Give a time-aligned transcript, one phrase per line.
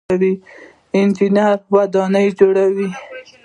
[0.99, 2.89] انجنیر ودانۍ جوړوي.